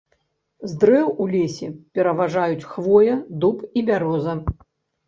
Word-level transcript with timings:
З 0.69 0.79
дрэў 0.83 1.11
у 1.25 1.27
лесе 1.35 1.69
пераважаюць 1.99 2.67
хвоя, 2.73 3.23
дуб 3.47 3.57
і 3.77 3.89
бяроза. 3.93 4.33